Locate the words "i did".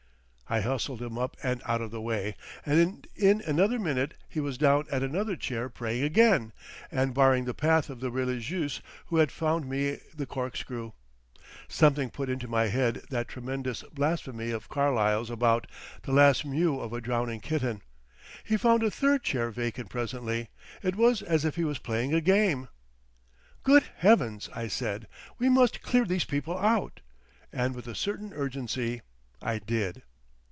29.41-30.03